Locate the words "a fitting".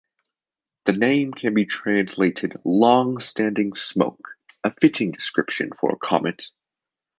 4.63-5.11